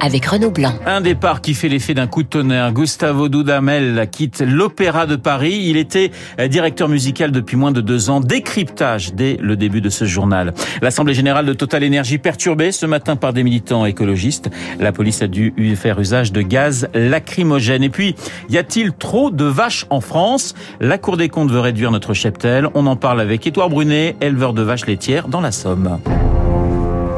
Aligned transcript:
avec 0.00 0.26
Renaud 0.26 0.50
Blanc. 0.50 0.74
Un 0.86 1.00
départ 1.00 1.40
qui 1.40 1.54
fait 1.54 1.68
l'effet 1.68 1.94
d'un 1.94 2.06
coup 2.06 2.22
de 2.22 2.28
tonnerre. 2.28 2.72
Gustavo 2.72 3.28
Dudamel 3.28 4.08
quitte 4.10 4.40
l'Opéra 4.40 5.06
de 5.06 5.16
Paris. 5.16 5.62
Il 5.64 5.76
était 5.76 6.10
directeur 6.48 6.88
musical 6.88 7.32
depuis 7.32 7.56
moins 7.56 7.72
de 7.72 7.80
deux 7.80 8.10
ans. 8.10 8.20
Décryptage 8.20 9.14
dès 9.14 9.36
le 9.40 9.56
début 9.56 9.80
de 9.80 9.88
ce 9.88 10.04
journal. 10.04 10.54
L'Assemblée 10.82 11.14
générale 11.14 11.46
de 11.46 11.52
Total 11.52 11.82
Énergie 11.82 12.18
perturbée 12.18 12.72
ce 12.72 12.86
matin 12.86 13.16
par 13.16 13.32
des 13.32 13.42
militants 13.42 13.86
écologistes. 13.86 14.50
La 14.78 14.92
police 14.92 15.22
a 15.22 15.26
dû 15.26 15.52
faire 15.76 15.98
usage 15.98 16.32
de 16.32 16.42
gaz 16.42 16.88
lacrymogène. 16.94 17.82
Et 17.82 17.90
puis, 17.90 18.14
y 18.50 18.58
a-t-il 18.58 18.92
trop 18.92 19.30
de 19.30 19.44
vaches 19.44 19.86
en 19.90 20.00
France? 20.00 20.54
La 20.80 20.98
Cour 20.98 21.16
des 21.16 21.28
comptes 21.28 21.50
veut 21.50 21.60
réduire 21.60 21.90
notre 21.90 22.14
cheptel. 22.14 22.68
On 22.74 22.86
en 22.86 22.96
parle 22.96 23.20
avec 23.20 23.46
Édouard 23.46 23.70
Brunet, 23.70 24.16
éleveur 24.20 24.52
de 24.52 24.62
vaches 24.62 24.86
laitières 24.86 25.28
dans 25.28 25.40
la 25.40 25.52
Somme. 25.52 25.98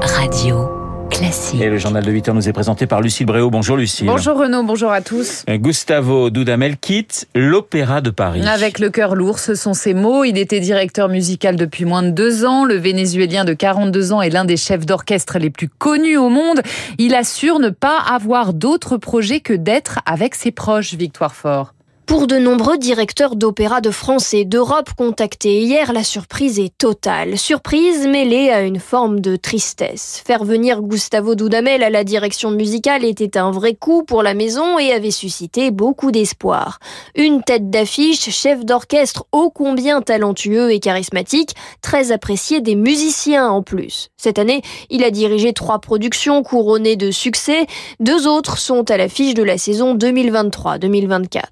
Radio. 0.01 0.78
Classique. 1.19 1.61
Et 1.61 1.69
le 1.69 1.79
journal 1.79 2.05
de 2.05 2.13
8 2.13 2.29
heures 2.29 2.35
nous 2.35 2.49
est 2.49 2.53
présenté 2.53 2.87
par 2.87 3.01
Lucille 3.01 3.27
Bréau. 3.27 3.51
Bonjour 3.51 3.77
Lucille. 3.77 4.07
Bonjour 4.07 4.39
Renaud, 4.39 4.63
bonjour 4.63 4.93
à 4.93 5.01
tous. 5.01 5.45
Gustavo 5.49 6.31
Dudamel 6.31 6.77
quitte 6.77 7.27
l'Opéra 7.35 8.01
de 8.01 8.11
Paris. 8.11 8.47
Avec 8.47 8.79
le 8.79 8.89
cœur 8.89 9.17
lourd, 9.17 9.41
ce 9.41 9.57
sont 9.57 9.75
ses 9.75 9.95
mots. 9.95 10.23
Il 10.23 10.39
était 10.39 10.61
directeur 10.61 11.09
musical 11.09 11.57
depuis 11.57 11.85
moins 11.85 12.05
de 12.05 12.11
deux 12.11 12.45
ans. 12.45 12.65
Le 12.65 12.77
Vénézuélien 12.77 13.45
de 13.45 13.53
42 13.53 14.13
ans 14.13 14.23
est 14.23 14.31
l'un 14.31 14.45
des 14.45 14.57
chefs 14.57 14.87
d'orchestre 14.87 15.39
les 15.39 15.51
plus 15.51 15.69
connus 15.69 16.17
au 16.17 16.29
monde. 16.29 16.61
Il 16.99 17.15
assure 17.17 17.59
ne 17.59 17.71
pas 17.71 17.99
avoir 17.99 18.53
d'autre 18.53 18.97
projet 18.97 19.41
que 19.41 19.55
d'être 19.55 19.99
avec 20.07 20.37
ses 20.37 20.53
proches, 20.53 20.95
Victoire 20.95 21.35
Fort. 21.35 21.75
Pour 22.09 22.27
de 22.27 22.39
nombreux 22.39 22.79
directeurs 22.79 23.37
d'opéra 23.37 23.83
de 23.83 23.91
France 23.91 24.33
et 24.33 24.47
d'Europe 24.47 24.89
contactés 24.97 25.61
hier, 25.61 25.93
la 25.93 26.03
surprise 26.03 26.59
est 26.59 26.77
totale. 26.79 27.37
Surprise 27.37 28.07
mêlée 28.07 28.49
à 28.49 28.63
une 28.63 28.81
forme 28.81 29.21
de 29.21 29.37
tristesse. 29.37 30.23
Faire 30.27 30.43
venir 30.43 30.81
Gustavo 30.81 31.35
Dudamel 31.35 31.83
à 31.83 31.91
la 31.91 32.05
direction 32.05 32.51
musicale 32.51 33.05
était 33.05 33.37
un 33.37 33.51
vrai 33.51 33.75
coup 33.75 34.05
pour 34.05 34.23
la 34.23 34.33
maison 34.33 34.79
et 34.79 34.91
avait 34.91 35.11
suscité 35.11 35.71
beaucoup 35.71 36.11
d'espoir. 36.11 36.79
Une 37.15 37.43
tête 37.43 37.69
d'affiche, 37.69 38.31
chef 38.31 38.65
d'orchestre 38.65 39.27
ô 39.31 39.51
combien 39.51 40.01
talentueux 40.01 40.73
et 40.73 40.81
charismatique, 40.81 41.55
très 41.83 42.11
apprécié 42.11 42.63
des 42.63 42.75
musiciens 42.75 43.49
en 43.49 43.63
plus. 43.63 44.09
Cette 44.17 44.39
année, 44.39 44.63
il 44.89 45.05
a 45.05 45.11
dirigé 45.11 45.53
trois 45.53 45.79
productions 45.79 46.43
couronnées 46.43 46.97
de 46.97 47.11
succès. 47.11 47.67
Deux 48.01 48.27
autres 48.27 48.57
sont 48.57 48.91
à 48.91 48.97
l'affiche 48.97 49.35
de 49.35 49.43
la 49.43 49.59
saison 49.59 49.95
2023-2024. 49.95 51.43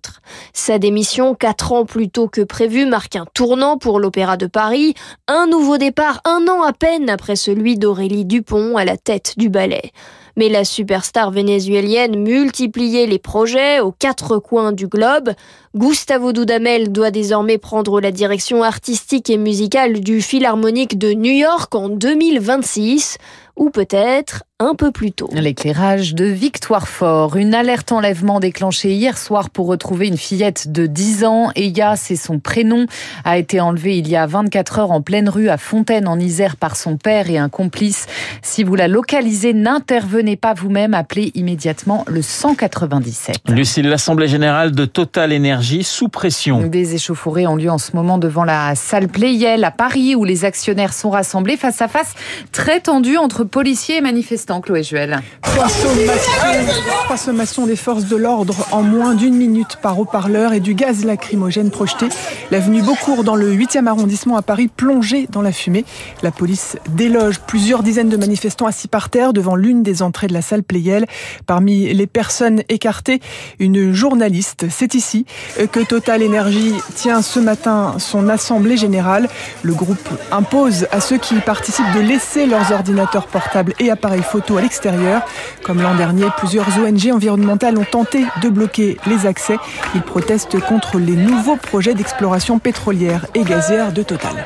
Sa 0.52 0.78
démission, 0.78 1.34
quatre 1.34 1.72
ans 1.72 1.84
plus 1.84 2.08
tôt 2.08 2.28
que 2.28 2.42
prévu, 2.42 2.86
marque 2.86 3.16
un 3.16 3.27
tournant 3.34 3.78
pour 3.78 4.00
l'Opéra 4.00 4.36
de 4.36 4.47
Paris. 4.47 4.94
Un 5.28 5.47
nouveau 5.47 5.78
départ 5.78 6.20
un 6.25 6.47
an 6.48 6.62
à 6.62 6.72
peine 6.72 7.11
après 7.11 7.36
celui 7.36 7.77
d'Aurélie 7.77 8.25
Dupont 8.25 8.77
à 8.77 8.84
la 8.84 8.97
tête 8.97 9.34
du 9.36 9.48
ballet. 9.48 9.92
Mais 10.36 10.48
la 10.50 10.64
superstar 10.64 11.30
vénézuélienne 11.30 12.16
multipliait 12.16 13.06
les 13.06 13.19
projets 13.19 13.80
aux 13.80 13.92
quatre 13.92 14.38
coins 14.38 14.72
du 14.72 14.86
globe. 14.86 15.30
Gustavo 15.77 16.32
Dudamel 16.32 16.91
doit 16.91 17.10
désormais 17.10 17.58
prendre 17.58 18.00
la 18.00 18.10
direction 18.10 18.62
artistique 18.62 19.28
et 19.28 19.36
musicale 19.36 20.00
du 20.00 20.22
Philharmonique 20.22 20.96
de 20.96 21.12
New 21.12 21.32
York 21.32 21.74
en 21.74 21.91
2026 21.91 23.19
ou 23.56 23.69
peut-être 23.70 24.42
un 24.58 24.74
peu 24.74 24.91
plus 24.91 25.12
tôt. 25.12 25.28
L'éclairage 25.32 26.14
de 26.14 26.24
Victoire 26.24 26.88
Fort. 26.88 27.36
Une 27.36 27.54
alerte 27.54 27.92
enlèvement 27.92 28.41
déclenchée 28.41 28.92
hier 28.92 29.19
soir 29.19 29.50
pour 29.50 29.66
retrouver 29.66 30.06
une 30.06 30.16
fillette 30.16 30.72
de 30.72 30.86
10 30.86 31.24
ans. 31.24 31.50
Eya, 31.56 31.94
c'est 31.97 32.16
son 32.16 32.38
prénom, 32.38 32.86
a 33.24 33.37
été 33.37 33.60
enlevée 33.60 33.98
il 33.98 34.08
y 34.08 34.16
a 34.16 34.26
24 34.26 34.78
heures 34.78 34.91
en 34.91 35.03
pleine 35.03 35.28
rue 35.28 35.50
à 35.50 35.58
Fontaine 35.58 36.08
en 36.08 36.19
Isère 36.19 36.56
par 36.56 36.76
son 36.76 36.97
père 36.97 37.28
et 37.28 37.37
un 37.37 37.50
complice. 37.50 38.06
Si 38.41 38.64
vous 38.64 38.76
la 38.76 38.88
localisez, 38.88 39.53
n'intervenez 39.53 40.37
pas 40.37 40.54
vous-même, 40.54 40.94
appelez 40.94 41.32
immédiatement 41.34 42.04
le 42.06 42.22
197. 42.22 43.37
Lucille, 43.48 43.88
l'Assemblée 43.88 44.28
générale 44.28 44.72
de 44.72 44.87
Total 44.87 45.32
Énergie 45.32 45.66
sous 45.82 46.09
pression. 46.09 46.66
Des 46.66 46.94
échauffourées 46.94 47.47
ont 47.47 47.56
lieu 47.56 47.71
en 47.71 47.78
ce 47.78 47.97
moment 47.97 48.19
devant 48.19 48.44
la 48.44 48.75
salle 48.75 49.09
Playel 49.09 49.65
à 49.65 49.71
Paris 49.71 50.15
où 50.15 50.25
les 50.25 50.44
actionnaires 50.44 50.93
sont 50.93 51.10
rassemblés 51.10 51.56
face 51.56 51.82
à 51.82 51.88
face 51.88 52.15
très 52.53 52.81
tendu 52.81 53.16
entre 53.16 53.43
policiers 53.43 53.97
et 53.97 54.00
manifestants, 54.00 54.60
Chloé 54.60 54.82
Juel. 54.84 55.21
Trois 55.43 55.69
sommations, 55.69 56.75
trois 57.05 57.16
sommations 57.16 57.66
des 57.66 57.76
forces 57.76 58.05
de 58.05 58.16
l'ordre 58.16 58.55
en 58.71 58.82
moins 58.82 59.15
d'une 59.15 59.34
minute 59.34 59.76
par 59.82 59.99
haut-parleur 59.99 60.53
et 60.53 60.60
du 60.60 60.75
gaz 60.75 61.05
lacrymogène 61.05 61.71
projeté. 61.71 62.06
L'avenue 62.50 62.82
Beaucourt 62.82 63.25
dans 63.25 63.34
le 63.34 63.53
8e 63.53 63.87
arrondissement 63.87 64.37
à 64.37 64.43
Paris 64.43 64.69
plongée 64.69 65.26
dans 65.32 65.43
la 65.43 65.53
fumée. 65.53 65.84
La 66.22 66.31
police 66.31 66.76
déloge 66.91 67.41
plusieurs 67.41 67.82
dizaines 67.82 68.09
de 68.09 68.16
manifestants 68.16 68.66
assis 68.66 68.88
par 68.88 69.10
terre 69.10 69.32
devant 69.32 69.56
l'une 69.56 69.82
des 69.82 70.03
entrées 70.03 70.28
de 70.28 70.32
la 70.32 70.43
salle 70.43 70.62
Playel. 70.62 71.06
Parmi 71.47 71.93
les 71.93 72.06
personnes 72.06 72.62
écartées, 72.69 73.21
une 73.59 73.93
journaliste. 73.93 74.66
C'est 74.71 74.94
ici 74.94 75.26
que 75.72 75.81
Total 75.81 76.22
Energy 76.22 76.75
tient 76.94 77.22
ce 77.22 77.41
matin 77.41 77.94
son 77.99 78.28
assemblée 78.28 78.77
générale. 78.77 79.28
Le 79.62 79.75
groupe 79.75 80.09
impose 80.31 80.87
à 80.93 81.00
ceux 81.00 81.19
qui 81.19 81.37
y 81.37 81.41
participent 81.41 81.93
de 81.94 82.00
laisser 82.00 82.47
leurs 82.47 82.72
ordinateurs 82.72 83.27
portables 83.27 83.72
et 83.78 83.91
appareils 83.91 84.22
photo 84.22 84.59
à 84.59 84.62
l'extérieur. 84.62 85.22
Comme 85.62 85.83
l'an 85.83 85.94
dernier, 85.94 86.27
plusieurs 86.37 86.67
ONG 86.78 87.11
environnementales 87.12 87.78
ont 87.78 87.84
tenté 87.84 88.25
de 88.43 88.49
bloquer 88.49 88.99
les 89.06 89.27
accès. 89.27 89.56
Ils 89.94 90.03
protestent 90.03 90.61
contre 90.61 90.99
les 90.99 91.17
nouveaux 91.17 91.56
projets 91.56 91.94
d'exploration 91.94 92.59
pétrolière 92.59 93.27
et 93.34 93.43
gazière 93.43 93.93
de 93.93 94.03
Total. 94.03 94.44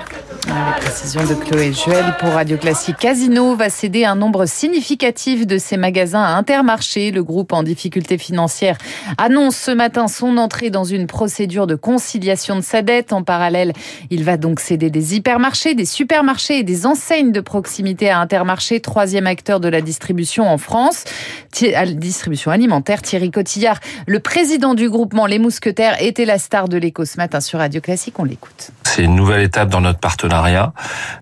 Les 0.50 0.80
précisions 0.80 1.22
de 1.22 1.34
Chloé 1.34 1.72
Juel 1.72 2.16
pour 2.18 2.30
Radio 2.30 2.56
Classique. 2.56 2.96
Casino 2.96 3.54
va 3.54 3.70
céder 3.70 4.04
un 4.04 4.16
nombre 4.16 4.46
significatif 4.46 5.46
de 5.46 5.58
ses 5.58 5.76
magasins 5.76 6.24
à 6.24 6.30
Intermarché. 6.30 7.12
Le 7.12 7.22
groupe 7.22 7.52
en 7.52 7.62
difficulté 7.62 8.18
financière 8.18 8.76
annonce 9.16 9.54
ce 9.54 9.70
matin 9.70 10.08
son 10.08 10.38
entrée 10.38 10.70
dans 10.70 10.82
une 10.82 11.06
procédure 11.06 11.68
de 11.68 11.76
conciliation 11.76 12.56
de 12.56 12.62
sa 12.62 12.82
dette. 12.82 13.12
En 13.12 13.22
parallèle, 13.22 13.72
il 14.10 14.24
va 14.24 14.36
donc 14.36 14.58
céder 14.58 14.90
des 14.90 15.14
hypermarchés, 15.14 15.74
des 15.74 15.84
supermarchés 15.84 16.58
et 16.58 16.64
des 16.64 16.84
enseignes 16.84 17.30
de 17.30 17.40
proximité 17.40 18.10
à 18.10 18.18
Intermarché, 18.18 18.80
troisième 18.80 19.28
acteur 19.28 19.60
de 19.60 19.68
la 19.68 19.80
distribution 19.80 20.48
en 20.48 20.58
France, 20.58 21.04
distribution 21.52 22.50
alimentaire. 22.50 23.02
Thierry 23.02 23.30
Cotillard, 23.30 23.78
le 24.08 24.18
président 24.18 24.74
du 24.74 24.90
groupement 24.90 25.26
Les 25.26 25.38
Mousquetaires, 25.38 26.02
était 26.02 26.24
la 26.24 26.38
star 26.38 26.68
de 26.68 26.76
l'écho 26.76 27.04
ce 27.04 27.18
matin 27.18 27.40
sur 27.40 27.60
Radio 27.60 27.80
Classique. 27.80 28.18
On 28.18 28.24
l'écoute. 28.24 28.72
C'est 28.92 29.04
une 29.04 29.14
nouvelle 29.14 29.42
étape 29.42 29.68
dans 29.68 29.80
notre 29.80 30.00
partenariat. 30.00 30.72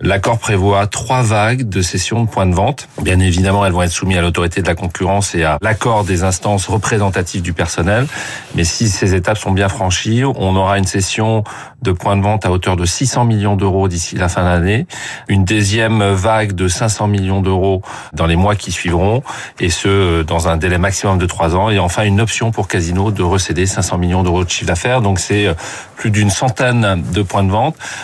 L'accord 0.00 0.38
prévoit 0.38 0.86
trois 0.86 1.20
vagues 1.20 1.68
de 1.68 1.82
cessions 1.82 2.24
de 2.24 2.28
points 2.28 2.46
de 2.46 2.54
vente. 2.54 2.88
Bien 3.02 3.20
évidemment, 3.20 3.66
elles 3.66 3.74
vont 3.74 3.82
être 3.82 3.92
soumises 3.92 4.16
à 4.16 4.22
l'autorité 4.22 4.62
de 4.62 4.66
la 4.66 4.74
concurrence 4.74 5.34
et 5.34 5.44
à 5.44 5.58
l'accord 5.60 6.04
des 6.04 6.24
instances 6.24 6.66
représentatives 6.66 7.42
du 7.42 7.52
personnel. 7.52 8.06
Mais 8.54 8.64
si 8.64 8.88
ces 8.88 9.14
étapes 9.14 9.36
sont 9.36 9.50
bien 9.50 9.68
franchies, 9.68 10.22
on 10.24 10.56
aura 10.56 10.78
une 10.78 10.86
cession 10.86 11.44
de 11.82 11.92
points 11.92 12.16
de 12.16 12.22
vente 12.22 12.46
à 12.46 12.50
hauteur 12.50 12.74
de 12.74 12.86
600 12.86 13.26
millions 13.26 13.54
d'euros 13.54 13.86
d'ici 13.86 14.16
la 14.16 14.30
fin 14.30 14.42
de 14.42 14.48
l'année, 14.48 14.86
une 15.28 15.44
deuxième 15.44 16.02
vague 16.02 16.52
de 16.52 16.68
500 16.68 17.06
millions 17.06 17.42
d'euros 17.42 17.82
dans 18.14 18.26
les 18.26 18.36
mois 18.36 18.56
qui 18.56 18.72
suivront, 18.72 19.22
et 19.60 19.68
ce, 19.68 20.22
dans 20.22 20.48
un 20.48 20.56
délai 20.56 20.78
maximum 20.78 21.18
de 21.18 21.26
trois 21.26 21.54
ans, 21.54 21.68
et 21.68 21.78
enfin 21.78 22.04
une 22.04 22.20
option 22.20 22.50
pour 22.50 22.66
Casino 22.66 23.10
de 23.10 23.22
recéder 23.22 23.66
500 23.66 23.98
millions 23.98 24.22
d'euros 24.22 24.44
de 24.44 24.50
chiffre 24.50 24.66
d'affaires. 24.66 25.02
Donc 25.02 25.20
c'est 25.20 25.54
plus 25.96 26.10
d'une 26.10 26.30
centaine 26.30 27.04
de 27.12 27.22
points 27.22 27.44
de 27.44 27.50
vente. 27.50 27.57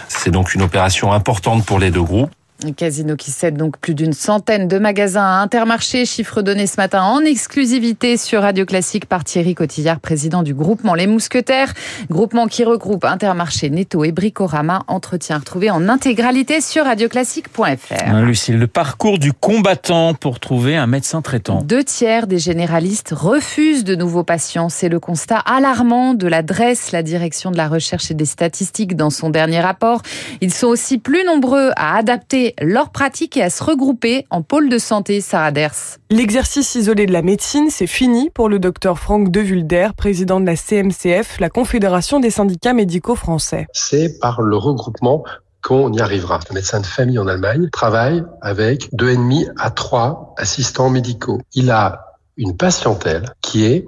C'est 0.09 0.31
donc 0.31 0.55
une 0.55 0.63
opération 0.63 1.13
importante 1.13 1.65
pour 1.65 1.79
les 1.79 1.91
deux 1.91 2.03
groupes. 2.03 2.31
Casino 2.73 3.17
qui 3.17 3.31
cède 3.31 3.57
donc 3.57 3.77
plus 3.79 3.95
d'une 3.95 4.13
centaine 4.13 4.69
de 4.69 4.79
magasins 4.79 5.25
à 5.25 5.43
Intermarché, 5.43 6.07
chiffre 6.07 6.41
donné 6.41 6.67
ce 6.67 6.77
matin 6.79 7.03
en 7.03 7.21
exclusivité 7.21 8.17
sur 8.17 8.43
Radio 8.43 8.65
Classique 8.65 9.07
par 9.07 9.25
Thierry 9.25 9.55
Cotillard, 9.55 10.01
président 10.01 10.43
du 10.43 10.55
groupement 10.55 10.95
Les 10.95 11.07
Mousquetaires, 11.07 11.75
groupement 12.11 12.47
qui 12.47 12.65
regroupe 12.65 13.05
Intermarché, 13.05 13.69
Netto 13.71 14.05
et 14.05 14.13
Bricorama, 14.13 14.85
entretien 14.89 15.39
retrouvé 15.39 15.71
en 15.71 15.89
intégralité 15.89 16.61
sur 16.61 16.85
radioclassique.fr. 16.85 18.15
Lucille, 18.23 18.59
le 18.59 18.67
parcours 18.67 19.19
du 19.19 19.33
combattant 19.33 20.15
pour 20.15 20.41
trouver 20.41 20.77
un 20.77 20.87
médecin 20.87 21.21
traitant. 21.23 21.61
Deux 21.63 21.85
tiers 21.85 22.27
des 22.27 22.39
généralistes 22.39 23.13
refusent 23.15 23.85
de 23.85 23.95
nouveaux 23.95 24.25
patients. 24.25 24.69
C'est 24.69 24.89
le 24.89 25.01
constat 25.01 25.39
alarmant 25.39 26.15
de 26.15 26.27
la 26.27 26.43
DRES, 26.43 26.93
la 26.93 27.03
direction 27.03 27.51
de 27.51 27.57
la 27.57 27.69
recherche 27.69 28.11
et 28.11 28.15
des 28.15 28.25
statistiques 28.25 28.97
dans 28.97 29.11
son 29.11 29.29
dernier 29.31 29.61
rapport. 29.61 30.03
Ils 30.41 30.55
sont 30.55 30.69
aussi 30.69 30.99
plus 30.99 31.25
nombreux 31.25 31.71
à 31.77 31.97
adapter 31.97 32.44
leur 32.61 32.91
pratique 32.91 33.37
et 33.37 33.43
à 33.43 33.49
se 33.49 33.65
regrouper 33.65 34.27
en 34.31 34.43
pôle 34.43 34.69
de 34.69 34.79
santé, 34.79 35.21
Sarah 35.21 35.53
Ders. 35.53 35.99
L'exercice 36.11 36.75
isolé 36.75 37.07
de 37.07 37.13
la 37.13 37.23
médecine, 37.23 37.71
c'est 37.71 37.87
fini 37.87 38.31
pour 38.31 38.49
le 38.49 38.59
docteur 38.59 38.99
Franck 38.99 39.31
Devulder, 39.31 39.89
président 39.97 40.41
de 40.41 40.47
la 40.47 40.57
CMCF, 40.57 41.41
la 41.41 41.49
Confédération 41.49 42.21
des 42.21 42.31
syndicats 42.31 42.75
médicaux 42.75 43.15
français. 43.15 43.67
C'est 43.73 44.19
par 44.21 44.43
le 44.43 44.57
regroupement 44.57 45.25
qu'on 45.63 45.93
y 45.93 46.01
arrivera. 46.01 46.41
Le 46.51 46.55
médecin 46.55 46.81
de 46.81 46.87
famille 46.87 47.19
en 47.19 47.27
Allemagne 47.27 47.69
travaille 47.71 48.23
avec 48.43 48.95
deux 48.95 49.11
et 49.11 49.17
demi 49.17 49.49
à 49.57 49.71
trois 49.71 50.35
assistants 50.37 50.91
médicaux. 50.91 51.41
Il 51.55 51.71
a 51.71 52.19
une 52.37 52.57
patientèle 52.57 53.25
qui 53.41 53.65
est 53.65 53.87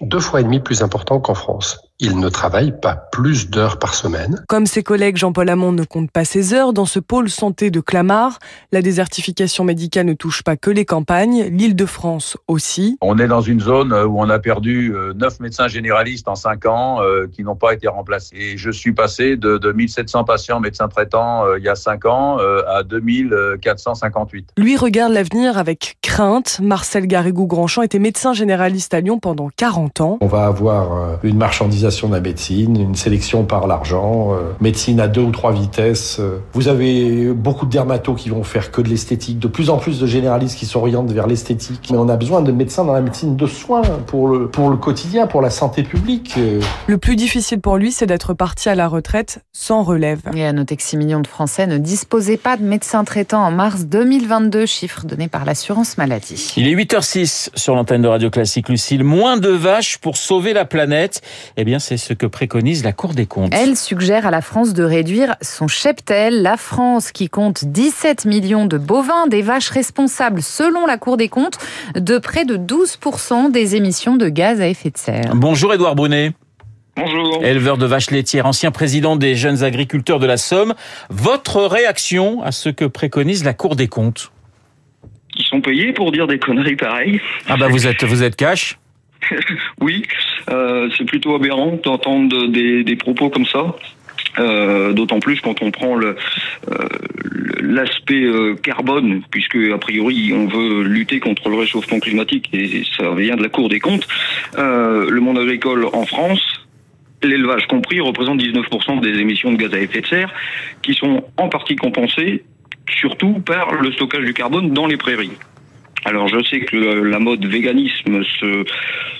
deux 0.00 0.20
fois 0.20 0.40
et 0.40 0.44
demi 0.44 0.60
plus 0.60 0.82
importante 0.82 1.24
qu'en 1.24 1.34
France. 1.34 1.80
Il 1.98 2.20
ne 2.20 2.28
travaille 2.28 2.78
pas 2.78 2.94
plus 2.94 3.48
d'heures 3.48 3.78
par 3.78 3.94
semaine. 3.94 4.44
Comme 4.48 4.66
ses 4.66 4.82
collègues, 4.82 5.16
Jean-Paul 5.16 5.48
Hamon 5.48 5.72
ne 5.72 5.82
compte 5.82 6.10
pas 6.10 6.26
ses 6.26 6.52
heures 6.52 6.74
dans 6.74 6.84
ce 6.84 6.98
pôle 6.98 7.30
santé 7.30 7.70
de 7.70 7.80
Clamart. 7.80 8.38
La 8.70 8.82
désertification 8.82 9.64
médicale 9.64 10.04
ne 10.04 10.12
touche 10.12 10.42
pas 10.42 10.58
que 10.58 10.70
les 10.70 10.84
campagnes, 10.84 11.44
l'île 11.44 11.74
de 11.74 11.86
France 11.86 12.36
aussi. 12.48 12.98
On 13.00 13.18
est 13.18 13.28
dans 13.28 13.40
une 13.40 13.60
zone 13.60 13.94
où 13.94 14.20
on 14.20 14.28
a 14.28 14.38
perdu 14.38 14.94
euh, 14.94 15.14
neuf 15.14 15.40
médecins 15.40 15.68
généralistes 15.68 16.28
en 16.28 16.34
cinq 16.34 16.66
ans 16.66 17.00
euh, 17.00 17.28
qui 17.32 17.42
n'ont 17.42 17.56
pas 17.56 17.72
été 17.72 17.88
remplacés. 17.88 18.36
Et 18.36 18.58
je 18.58 18.70
suis 18.70 18.92
passé 18.92 19.38
de, 19.38 19.56
de 19.56 19.72
1700 19.72 20.24
patients 20.24 20.60
médecins 20.60 20.88
traitants 20.88 21.46
euh, 21.46 21.58
il 21.58 21.64
y 21.64 21.70
a 21.70 21.76
cinq 21.76 22.04
ans 22.04 22.36
à 22.36 22.82
2458. 22.82 24.50
Lui 24.58 24.76
regarde 24.76 25.14
l'avenir 25.14 25.56
avec 25.56 25.96
crainte. 26.02 26.60
Marcel 26.60 27.06
Garrigou-Grandchamp 27.06 27.82
était 27.82 27.98
médecin 27.98 28.34
généraliste 28.34 28.92
à 28.92 29.00
Lyon 29.00 29.18
pendant 29.18 29.48
40 29.56 30.00
ans. 30.02 30.18
On 30.20 30.26
va 30.26 30.44
avoir 30.44 31.18
une 31.22 31.38
marchandisation 31.38 31.85
de 31.86 32.12
la 32.12 32.20
médecine, 32.20 32.80
une 32.80 32.94
sélection 32.94 33.44
par 33.44 33.66
l'argent, 33.66 34.32
euh, 34.32 34.52
médecine 34.60 35.00
à 35.00 35.08
deux 35.08 35.22
ou 35.22 35.30
trois 35.30 35.52
vitesses. 35.52 36.20
Vous 36.52 36.68
avez 36.68 37.32
beaucoup 37.32 37.66
de 37.66 37.70
dermatos 37.70 38.20
qui 38.20 38.28
vont 38.28 38.42
faire 38.42 38.70
que 38.70 38.80
de 38.80 38.88
l'esthétique, 38.88 39.38
de 39.38 39.48
plus 39.48 39.70
en 39.70 39.78
plus 39.78 40.00
de 40.00 40.06
généralistes 40.06 40.58
qui 40.58 40.66
s'orientent 40.66 41.10
vers 41.12 41.26
l'esthétique. 41.26 41.88
Mais 41.90 41.98
on 41.98 42.08
a 42.08 42.16
besoin 42.16 42.42
de 42.42 42.52
médecins 42.52 42.84
dans 42.84 42.92
la 42.92 43.00
médecine 43.00 43.36
de 43.36 43.46
soins 43.46 43.82
pour 44.06 44.28
le, 44.28 44.48
pour 44.48 44.70
le 44.70 44.76
quotidien, 44.76 45.26
pour 45.26 45.42
la 45.42 45.50
santé 45.50 45.82
publique. 45.82 46.38
Le 46.86 46.98
plus 46.98 47.16
difficile 47.16 47.60
pour 47.60 47.76
lui, 47.76 47.92
c'est 47.92 48.06
d'être 48.06 48.34
parti 48.34 48.68
à 48.68 48.74
la 48.74 48.88
retraite 48.88 49.40
sans 49.52 49.82
relève. 49.82 50.20
Et 50.34 50.44
à 50.44 50.52
noter 50.52 50.76
que 50.76 50.82
6 50.82 50.96
millions 50.96 51.20
de 51.20 51.26
Français 51.26 51.66
ne 51.66 51.78
disposaient 51.78 52.36
pas 52.36 52.56
de 52.56 52.62
médecins 52.62 53.04
traitants 53.04 53.44
en 53.44 53.50
mars 53.50 53.86
2022, 53.86 54.66
chiffre 54.66 55.06
donné 55.06 55.28
par 55.28 55.44
l'assurance 55.44 55.98
maladie. 55.98 56.52
Il 56.56 56.68
est 56.68 56.74
8h06 56.74 57.50
sur 57.54 57.74
l'antenne 57.74 58.02
de 58.02 58.08
Radio 58.08 58.30
Classique, 58.30 58.68
Lucille. 58.68 59.04
Moins 59.04 59.36
de 59.36 59.48
vaches 59.48 59.98
pour 59.98 60.16
sauver 60.16 60.52
la 60.52 60.64
planète. 60.64 61.22
Eh 61.56 61.64
bien, 61.64 61.75
c'est 61.78 61.96
ce 61.96 62.12
que 62.12 62.26
préconise 62.26 62.84
la 62.84 62.92
Cour 62.92 63.14
des 63.14 63.26
comptes. 63.26 63.52
Elle 63.54 63.76
suggère 63.76 64.26
à 64.26 64.30
la 64.30 64.40
France 64.40 64.74
de 64.74 64.82
réduire 64.82 65.36
son 65.40 65.68
cheptel. 65.68 66.42
La 66.42 66.56
France, 66.56 67.12
qui 67.12 67.28
compte 67.28 67.64
17 67.64 68.24
millions 68.24 68.66
de 68.66 68.78
bovins, 68.78 69.26
des 69.26 69.42
vaches 69.42 69.70
responsables, 69.70 70.42
selon 70.42 70.86
la 70.86 70.98
Cour 70.98 71.16
des 71.16 71.28
comptes, 71.28 71.58
de 71.94 72.18
près 72.18 72.44
de 72.44 72.56
12% 72.56 73.50
des 73.50 73.76
émissions 73.76 74.16
de 74.16 74.28
gaz 74.28 74.60
à 74.60 74.68
effet 74.68 74.90
de 74.90 74.98
serre. 74.98 75.32
Bonjour 75.34 75.72
Édouard 75.72 75.94
Brunet. 75.94 76.32
Bonjour. 76.96 77.44
Éleveur 77.44 77.76
de 77.76 77.84
vaches 77.84 78.10
laitières, 78.10 78.46
ancien 78.46 78.70
président 78.70 79.16
des 79.16 79.34
jeunes 79.34 79.62
agriculteurs 79.62 80.18
de 80.18 80.26
la 80.26 80.38
Somme. 80.38 80.74
Votre 81.10 81.62
réaction 81.62 82.42
à 82.42 82.52
ce 82.52 82.70
que 82.70 82.86
préconise 82.86 83.44
la 83.44 83.52
Cour 83.52 83.76
des 83.76 83.88
comptes? 83.88 84.32
Ils 85.38 85.44
sont 85.44 85.60
payés 85.60 85.92
pour 85.92 86.12
dire 86.12 86.26
des 86.26 86.38
conneries 86.38 86.76
pareilles. 86.76 87.20
Ah 87.46 87.56
bah 87.58 87.68
vous 87.68 87.86
êtes, 87.86 88.04
vous 88.04 88.22
êtes 88.22 88.36
cash 88.36 88.78
oui, 89.80 90.02
euh, 90.50 90.88
c'est 90.96 91.04
plutôt 91.04 91.34
aberrant 91.34 91.78
d'entendre 91.82 92.46
des, 92.48 92.96
propos 92.96 93.30
comme 93.30 93.46
ça. 93.46 93.76
Euh, 94.38 94.92
D'autant 94.92 95.20
plus 95.20 95.40
quand 95.40 95.62
on 95.62 95.70
prend 95.70 95.94
le 95.94 96.16
l'aspect 97.66 98.24
euh, 98.24 98.54
carbone, 98.54 99.22
puisque 99.30 99.56
a 99.56 99.78
priori 99.78 100.32
on 100.32 100.46
veut 100.46 100.82
lutter 100.82 101.20
contre 101.20 101.48
le 101.48 101.56
réchauffement 101.56 101.98
climatique 101.98 102.48
et 102.52 102.82
ça 102.96 103.14
vient 103.14 103.36
de 103.36 103.42
la 103.42 103.48
Cour 103.48 103.68
des 103.68 103.80
comptes. 103.80 104.06
Euh, 104.58 105.08
le 105.10 105.20
monde 105.20 105.38
agricole 105.38 105.86
en 105.92 106.06
France, 106.06 106.40
l'élevage 107.22 107.66
compris, 107.66 108.00
représente 108.00 108.40
19% 108.40 109.00
des 109.00 109.18
émissions 109.20 109.52
de 109.52 109.56
gaz 109.56 109.74
à 109.74 109.80
effet 109.80 110.00
de 110.00 110.06
serre, 110.06 110.32
qui 110.82 110.94
sont 110.94 111.24
en 111.36 111.48
partie 111.48 111.76
compensées, 111.76 112.44
surtout 112.88 113.40
par 113.40 113.74
le 113.74 113.92
stockage 113.92 114.24
du 114.24 114.34
carbone 114.34 114.72
dans 114.72 114.86
les 114.86 114.96
prairies. 114.96 115.32
Alors 116.06 116.28
je 116.28 116.40
sais 116.44 116.60
que 116.60 116.76
la 116.76 117.18
mode 117.18 117.44
véganisme 117.44 118.22
se, 118.22 118.64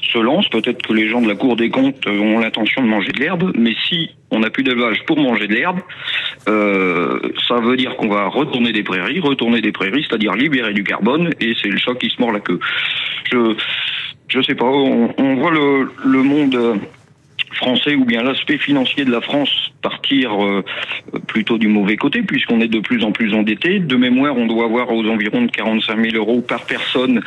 se 0.03 0.19
lance, 0.19 0.49
peut-être 0.49 0.87
que 0.87 0.93
les 0.93 1.09
gens 1.09 1.21
de 1.21 1.27
la 1.27 1.35
Cour 1.35 1.57
des 1.57 1.69
comptes 1.69 2.07
ont 2.07 2.39
l'intention 2.39 2.81
de 2.81 2.87
manger 2.87 3.11
de 3.11 3.19
l'herbe, 3.19 3.53
mais 3.59 3.75
si 3.89 4.11
on 4.31 4.39
n'a 4.39 4.51
plus 4.51 4.63
d'élevage 4.63 5.03
pour 5.05 5.19
manger 5.19 5.49
de 5.49 5.55
l'herbe, 5.55 5.81
euh, 6.49 7.19
ça 7.49 7.57
veut 7.57 7.77
dire 7.77 7.97
qu'on 7.97 8.07
va 8.07 8.29
retourner 8.29 8.73
des 8.73 8.85
prairies, 8.85 9.19
retourner 9.19 9.61
des 9.61 9.73
prairies, 9.73 10.07
c'est-à-dire 10.09 10.35
libérer 10.35 10.75
du 10.75 10.85
carbone, 10.85 11.31
et 11.41 11.55
c'est 11.61 11.69
le 11.69 11.79
choc 11.79 11.99
qui 11.99 12.09
se 12.09 12.21
mord 12.21 12.31
la 12.31 12.41
queue. 12.41 12.61
Je 13.33 13.57
je 14.29 14.41
sais 14.43 14.55
pas, 14.55 14.67
on, 14.67 15.13
on 15.19 15.35
voit 15.35 15.51
le, 15.51 15.91
le 16.05 16.23
monde 16.23 16.81
français 17.55 17.97
ou 17.97 18.05
bien 18.05 18.23
l'aspect 18.23 18.59
financier 18.59 19.05
de 19.05 19.11
la 19.11 19.21
France 19.21 19.66
partir 19.89 20.45
euh, 20.45 20.65
plutôt 21.29 21.59
du 21.59 21.69
mauvais 21.69 21.97
côté 21.97 22.23
puisqu'on 22.23 22.61
est 22.61 22.67
de 22.69 22.81
plus 22.81 23.05
en 23.05 23.13
plus 23.13 23.33
endetté. 23.35 23.79
De 23.79 23.97
mémoire, 23.97 24.37
on 24.37 24.47
doit 24.47 24.65
avoir 24.65 24.91
aux 24.93 25.07
environs 25.07 25.43
de 25.43 25.51
45 25.51 26.11
000 26.11 26.17
euros 26.17 26.41
par 26.41 26.67
personne 26.67 27.21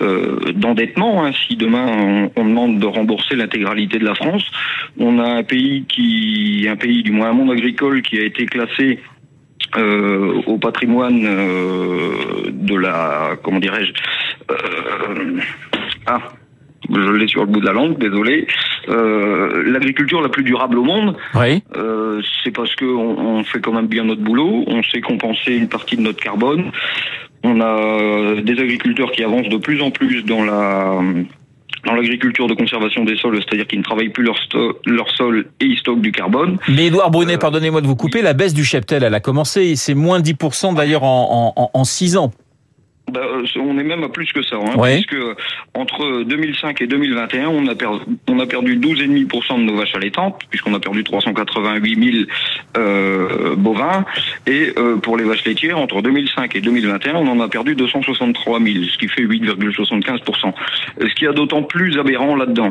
euh, 0.00 0.38
d'endettement. 0.54 1.26
Hein, 1.26 1.32
si 1.46 1.56
demain 1.56 2.30
on, 2.36 2.44
demande 2.46 2.78
de 2.78 2.86
rembourser 2.86 3.36
l'intégralité 3.36 3.98
de 3.98 4.06
la 4.06 4.14
France, 4.14 4.50
on 4.98 5.18
a 5.18 5.28
un 5.28 5.42
pays 5.42 5.84
qui, 5.86 6.66
un 6.70 6.76
pays 6.76 7.02
du 7.02 7.12
moins 7.12 7.28
un 7.28 7.34
monde 7.34 7.50
agricole 7.50 8.00
qui 8.00 8.18
a 8.18 8.24
été 8.24 8.46
classé 8.46 8.98
euh, 9.76 10.40
au 10.46 10.56
patrimoine 10.56 11.20
de 12.50 12.76
la, 12.76 13.32
comment 13.42 13.58
dirais-je, 13.58 13.92
ah, 16.06 16.20
je 16.88 17.10
l'ai 17.10 17.28
sur 17.28 17.42
le 17.42 17.48
bout 17.48 17.60
de 17.60 17.66
la 17.66 17.72
langue, 17.72 17.98
désolé. 17.98 18.46
Euh, 18.88 19.62
L'agriculture 19.66 20.20
la 20.20 20.28
plus 20.28 20.44
durable 20.44 20.78
au 20.78 20.84
monde, 20.84 21.16
oui. 21.34 21.62
euh, 21.76 22.20
c'est 22.44 22.50
parce 22.50 22.74
que 22.76 22.84
on, 22.84 23.38
on, 23.38 23.44
fait 23.44 23.60
quand 23.60 23.72
même 23.72 23.86
bien 23.86 24.04
notre 24.04 24.22
boulot, 24.22 24.64
on 24.66 24.82
sait 24.84 25.00
compenser 25.00 25.54
une 25.54 25.68
partie 25.68 25.96
de 25.96 26.02
notre 26.02 26.22
carbone. 26.22 26.70
On 27.42 27.60
a 27.60 28.40
des 28.40 28.60
agriculteurs 28.60 29.10
qui 29.12 29.22
avancent 29.22 29.48
de 29.48 29.56
plus 29.58 29.80
en 29.82 29.90
plus 29.90 30.22
dans 30.22 30.44
la 30.44 31.00
dans 31.86 31.94
l'agriculture 31.94 32.48
de 32.48 32.54
conservation 32.54 33.04
des 33.04 33.16
sols, 33.16 33.36
c'est-à-dire 33.36 33.66
qu'ils 33.66 33.78
ne 33.78 33.84
travaillent 33.84 34.08
plus 34.08 34.24
leur, 34.24 34.36
leur 34.86 35.08
sol 35.10 35.46
et 35.60 35.64
ils 35.64 35.78
stockent 35.78 36.00
du 36.00 36.12
carbone. 36.12 36.58
Mais 36.68 36.86
Édouard 36.86 37.10
Brunet, 37.10 37.34
euh, 37.34 37.38
pardonnez-moi 37.38 37.80
de 37.80 37.86
vous 37.86 37.96
couper, 37.96 38.22
la 38.22 38.32
baisse 38.32 38.54
du 38.54 38.64
cheptel, 38.64 39.04
elle 39.04 39.14
a 39.14 39.20
commencé, 39.20 39.76
c'est 39.76 39.94
moins 39.94 40.20
10% 40.20 40.74
d'ailleurs 40.74 41.04
en, 41.04 41.52
en, 41.56 41.70
en 41.72 41.84
6 41.84 42.16
ans. 42.16 42.32
Bah, 43.10 43.22
on 43.56 43.78
est 43.78 43.84
même 43.84 44.02
à 44.02 44.08
plus 44.08 44.32
que 44.32 44.42
ça, 44.42 44.56
hein, 44.56 44.76
ouais. 44.76 44.94
puisque 44.94 45.16
entre 45.74 46.24
2005 46.24 46.80
et 46.80 46.86
2021, 46.88 47.48
on 47.48 47.68
a 47.68 47.76
perdu, 47.76 48.00
on 48.28 48.40
a 48.40 48.46
perdu 48.46 48.76
12,5% 48.76 49.58
de 49.58 49.62
nos 49.62 49.76
vaches 49.76 49.94
allaitantes, 49.94 50.40
puisqu'on 50.50 50.74
a 50.74 50.80
perdu 50.80 51.04
388 51.04 52.12
000 52.12 52.24
euh, 52.76 53.54
bovins, 53.54 54.04
et 54.48 54.72
euh, 54.76 54.96
pour 54.96 55.16
les 55.16 55.22
vaches 55.22 55.44
laitières, 55.44 55.78
entre 55.78 56.02
2005 56.02 56.56
et 56.56 56.60
2021, 56.60 57.14
on 57.14 57.28
en 57.28 57.38
a 57.38 57.48
perdu 57.48 57.76
263 57.76 58.60
000, 58.60 58.84
ce 58.86 58.98
qui 58.98 59.06
fait 59.06 59.22
8,75%. 59.22 60.52
Ce 61.00 61.14
qui 61.14 61.28
a 61.28 61.32
d'autant 61.32 61.62
plus 61.62 61.98
aberrant 62.00 62.34
là-dedans, 62.34 62.70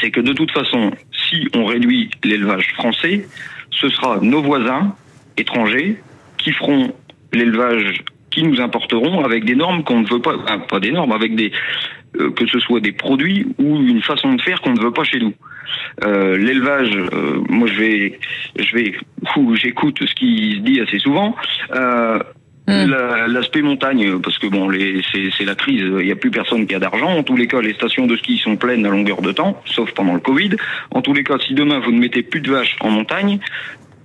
c'est 0.00 0.10
que 0.10 0.20
de 0.20 0.32
toute 0.32 0.52
façon, 0.52 0.90
si 1.12 1.48
on 1.54 1.66
réduit 1.66 2.08
l'élevage 2.24 2.72
français, 2.74 3.26
ce 3.70 3.90
sera 3.90 4.20
nos 4.22 4.40
voisins 4.40 4.94
étrangers 5.36 6.00
qui 6.38 6.52
feront 6.52 6.94
l'élevage 7.34 8.02
qui 8.30 8.42
nous 8.42 8.60
importeront 8.60 9.24
avec 9.24 9.44
des 9.44 9.54
normes 9.54 9.82
qu'on 9.84 10.00
ne 10.00 10.08
veut 10.08 10.20
pas, 10.20 10.36
enfin, 10.36 10.58
pas 10.60 10.80
des 10.80 10.92
normes, 10.92 11.12
avec 11.12 11.34
des 11.34 11.52
euh, 12.18 12.30
que 12.32 12.46
ce 12.46 12.58
soit 12.58 12.80
des 12.80 12.90
produits 12.92 13.46
ou 13.58 13.76
une 13.76 14.02
façon 14.02 14.34
de 14.34 14.42
faire 14.42 14.60
qu'on 14.60 14.72
ne 14.72 14.80
veut 14.80 14.92
pas 14.92 15.04
chez 15.04 15.20
nous. 15.20 15.32
Euh, 16.04 16.36
L'élevage, 16.36 16.90
euh, 16.96 17.40
moi 17.48 17.68
je 17.68 17.78
vais, 17.78 18.20
je 18.58 18.74
vais, 18.74 18.94
j'écoute 19.54 19.98
ce 20.04 20.14
qui 20.14 20.56
se 20.56 20.58
dit 20.58 20.80
assez 20.80 20.98
souvent. 20.98 21.36
L'aspect 22.66 23.62
montagne, 23.62 24.20
parce 24.20 24.38
que 24.38 24.46
bon, 24.46 24.70
c'est 25.12 25.44
la 25.44 25.54
crise, 25.56 25.82
il 25.82 26.04
n'y 26.04 26.12
a 26.12 26.16
plus 26.16 26.30
personne 26.30 26.66
qui 26.66 26.74
a 26.74 26.78
d'argent. 26.78 27.16
En 27.16 27.22
tous 27.24 27.36
les 27.36 27.48
cas, 27.48 27.60
les 27.60 27.74
stations 27.74 28.06
de 28.06 28.16
ski 28.16 28.38
sont 28.38 28.56
pleines 28.56 28.86
à 28.86 28.90
longueur 28.90 29.22
de 29.22 29.32
temps, 29.32 29.60
sauf 29.64 29.90
pendant 29.92 30.14
le 30.14 30.20
Covid. 30.20 30.50
En 30.92 31.02
tous 31.02 31.12
les 31.12 31.24
cas, 31.24 31.38
si 31.38 31.54
demain 31.54 31.80
vous 31.80 31.90
ne 31.90 31.98
mettez 31.98 32.22
plus 32.22 32.40
de 32.40 32.50
vaches 32.50 32.76
en 32.80 32.90
montagne, 32.90 33.40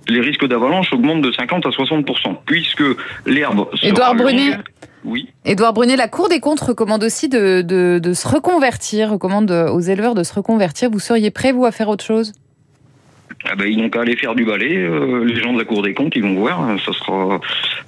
les 0.08 0.20
risques 0.20 0.46
d'avalanche 0.46 0.92
augmentent 0.92 1.22
de 1.22 1.32
50 1.32 1.66
à 1.66 1.70
60% 1.70 2.36
puisque 2.46 2.84
l'herbe. 3.26 3.68
Édouard 3.82 4.14
Brunet. 4.14 4.58
Oui. 5.04 5.28
Édouard 5.44 5.72
Brunet, 5.72 5.96
la 5.96 6.08
Cour 6.08 6.28
des 6.28 6.40
comptes 6.40 6.60
recommande 6.60 7.04
aussi 7.04 7.28
de, 7.28 7.62
de, 7.62 8.00
de, 8.02 8.12
se 8.12 8.26
reconvertir, 8.26 9.10
recommande 9.10 9.50
aux 9.50 9.80
éleveurs 9.80 10.14
de 10.14 10.24
se 10.24 10.34
reconvertir. 10.34 10.90
Vous 10.90 10.98
seriez 10.98 11.30
prêt, 11.30 11.52
vous, 11.52 11.64
à 11.64 11.70
faire 11.70 11.88
autre 11.88 12.04
chose? 12.04 12.32
Ah 13.44 13.54
ben, 13.54 13.66
ils 13.66 13.78
n'ont 13.78 13.90
qu'à 13.90 14.00
aller 14.00 14.16
faire 14.16 14.34
du 14.34 14.44
balai. 14.44 14.76
Euh, 14.76 15.24
les 15.24 15.36
gens 15.40 15.52
de 15.52 15.58
la 15.58 15.64
Cour 15.64 15.82
des 15.82 15.94
comptes, 15.94 16.16
ils 16.16 16.22
vont 16.22 16.34
voir. 16.34 16.76
Ça 16.84 16.92
sera 16.92 17.40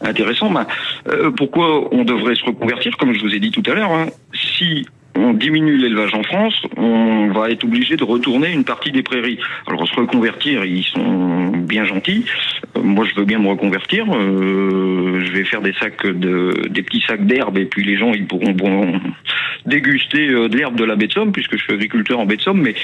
intéressant. 0.03 0.51
Ben, 0.51 0.67
euh, 1.09 1.31
pourquoi 1.31 1.93
on 1.93 2.05
devrait 2.05 2.37
se 2.37 2.45
reconvertir? 2.45 2.97
Comme 2.97 3.13
je 3.13 3.21
vous 3.21 3.35
ai 3.35 3.41
dit 3.41 3.51
tout 3.51 3.63
à 3.67 3.75
l'heure, 3.75 3.91
hein, 3.91 4.07
si 4.33 4.87
on 5.19 5.33
diminue 5.33 5.77
l'élevage 5.77 6.15
en 6.15 6.23
France, 6.23 6.63
on 6.77 7.29
va 7.29 7.51
être 7.51 7.65
obligé 7.65 7.97
de 7.97 8.05
retourner 8.05 8.53
une 8.53 8.65
partie 8.65 8.93
des 8.93 9.03
prairies. 9.03 9.39
Alors 9.67 9.87
se 9.89 9.95
reconvertir, 9.95 10.65
ils 10.65 10.85
sont 10.85 11.49
bien 11.49 11.85
gentils. 11.85 12.25
Euh, 12.77 12.83
moi, 12.83 13.05
je 13.05 13.15
veux 13.15 13.25
bien 13.25 13.39
me 13.39 13.49
reconvertir. 13.49 14.07
Euh, 14.15 15.21
je 15.25 15.33
vais 15.33 15.45
faire 15.45 15.61
des 15.61 15.73
sacs 15.75 16.07
de, 16.07 16.69
des 16.69 16.83
petits 16.83 17.03
sacs 17.07 17.27
d'herbe 17.27 17.59
et 17.59 17.67
puis 17.67 17.85
les 17.85 17.97
gens 17.97 18.13
ils 18.13 18.27
pourront 18.27 19.01
déguster 19.67 20.29
de 20.29 20.57
l'herbe 20.57 20.77
de 20.77 20.85
la 20.85 20.97
baie 20.97 21.09
de 21.09 21.13
Somme 21.13 21.33
puisque 21.33 21.57
je 21.57 21.63
suis 21.63 21.73
agriculteur 21.73 22.21
en 22.21 22.27
baie 22.27 22.37
de 22.37 22.43
Somme. 22.43 22.63
Mais 22.63 22.75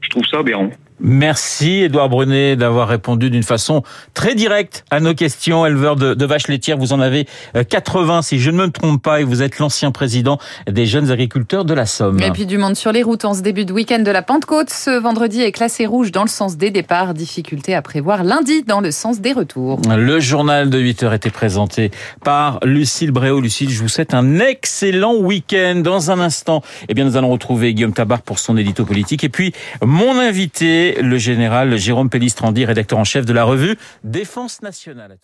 je 0.00 0.08
trouve 0.10 0.26
ça 0.26 0.38
aberrant. 0.38 0.70
Merci 1.00 1.82
Edouard 1.82 2.08
Brunet 2.08 2.56
d'avoir 2.56 2.88
répondu 2.88 3.30
d'une 3.30 3.42
façon 3.42 3.82
très 4.14 4.34
directe 4.34 4.84
à 4.90 5.00
nos 5.00 5.14
questions. 5.14 5.64
Éleveur 5.64 5.96
de, 5.96 6.14
de, 6.14 6.26
vaches 6.26 6.48
laitières, 6.48 6.76
vous 6.76 6.92
en 6.92 7.00
avez 7.00 7.26
80 7.68 8.22
si 8.22 8.38
je 8.40 8.50
ne 8.50 8.56
me 8.56 8.70
trompe 8.70 9.02
pas 9.02 9.20
et 9.20 9.24
vous 9.24 9.42
êtes 9.42 9.58
l'ancien 9.58 9.90
président 9.92 10.38
des 10.68 10.86
jeunes 10.86 11.10
agriculteurs 11.10 11.64
de 11.64 11.74
la 11.74 11.86
Somme. 11.86 12.20
Et 12.20 12.30
puis 12.30 12.46
du 12.46 12.58
monde 12.58 12.74
sur 12.74 12.92
les 12.92 13.02
routes 13.02 13.24
en 13.24 13.34
ce 13.34 13.42
début 13.42 13.64
de 13.64 13.72
week-end 13.72 14.00
de 14.00 14.10
la 14.10 14.22
Pentecôte. 14.22 14.70
Ce 14.70 14.90
vendredi 14.90 15.42
est 15.42 15.52
classé 15.52 15.86
rouge 15.86 16.10
dans 16.10 16.22
le 16.22 16.28
sens 16.28 16.56
des 16.56 16.70
départs. 16.70 17.14
Difficulté 17.14 17.74
à 17.74 17.82
prévoir 17.82 18.24
lundi 18.24 18.62
dans 18.62 18.80
le 18.80 18.90
sens 18.90 19.20
des 19.20 19.32
retours. 19.32 19.80
Le 19.88 20.20
journal 20.20 20.70
de 20.70 20.78
8 20.78 21.02
heures 21.04 21.14
était 21.14 21.30
présenté 21.30 21.90
par 22.24 22.58
Lucille 22.64 23.12
Bréau. 23.12 23.40
Lucille, 23.40 23.70
je 23.70 23.80
vous 23.80 23.88
souhaite 23.88 24.14
un 24.14 24.40
excellent 24.40 25.14
week-end. 25.14 25.76
Dans 25.76 26.10
un 26.10 26.18
instant, 26.18 26.62
eh 26.88 26.94
bien, 26.94 27.04
nous 27.04 27.16
allons 27.16 27.30
retrouver 27.30 27.74
Guillaume 27.74 27.92
Tabar 27.92 28.22
pour 28.22 28.38
son 28.38 28.56
édito 28.56 28.84
politique 28.84 29.24
et 29.24 29.28
puis 29.28 29.52
mon 29.82 30.18
invité 30.18 30.87
le 30.94 31.18
général 31.18 31.76
Jérôme 31.76 32.10
Pellistrandi, 32.10 32.64
rédacteur 32.64 32.98
en 32.98 33.04
chef 33.04 33.24
de 33.24 33.32
la 33.32 33.44
revue 33.44 33.76
Défense 34.04 34.62
nationale. 34.62 35.18